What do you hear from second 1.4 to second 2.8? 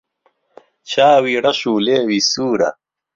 رەش و لێوی سوورە